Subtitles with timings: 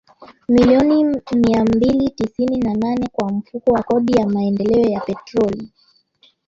[0.49, 1.03] milioni
[1.35, 5.71] mia mbili tisini na nane kwa Mfuko wa Kodi ya Maendeleo ya Petroli